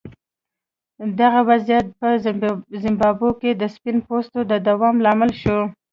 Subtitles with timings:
[1.19, 2.07] دغه وضعیت په
[2.83, 5.59] زیمبابوې کې د سپین پوستو د دوام لامل شو.